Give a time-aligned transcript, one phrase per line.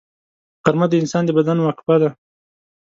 [0.63, 2.09] غرمه د انسان د بدن وقفه ده